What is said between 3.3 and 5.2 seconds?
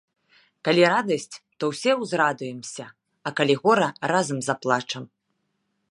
калі гора, разам заплачам.